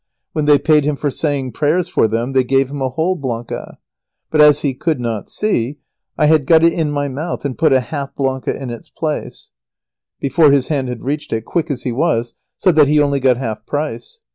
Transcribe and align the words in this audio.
When 0.33 0.45
they 0.45 0.57
paid 0.57 0.83
him 0.83 0.95
for 0.95 1.11
saying 1.11 1.51
prayers 1.51 1.87
for 1.87 2.07
them, 2.07 2.33
they 2.33 2.43
gave 2.43 2.71
him 2.71 2.81
a 2.81 2.89
whole 2.89 3.15
"blanca." 3.15 3.77
But 4.31 4.41
as 4.41 4.61
he 4.61 4.73
could 4.73 4.99
not 4.99 5.29
see, 5.29 5.77
I 6.17 6.25
had 6.25 6.47
got 6.47 6.63
it 6.63 6.73
in 6.73 6.89
my 6.89 7.07
mouth, 7.07 7.45
and 7.45 7.55
put 7.55 7.71
a 7.71 7.81
half 7.81 8.15
blanca 8.15 8.59
in 8.59 8.71
its 8.71 8.89
place, 8.89 9.51
before 10.19 10.49
his 10.51 10.69
hand 10.69 10.89
had 10.89 11.03
reached 11.03 11.31
it, 11.31 11.45
quick 11.45 11.69
as 11.69 11.83
he 11.83 11.91
was, 11.91 12.33
so 12.55 12.71
that 12.71 12.87
he 12.87 12.99
only 12.99 13.19
got 13.19 13.37
half 13.37 13.63
price. 13.67 14.21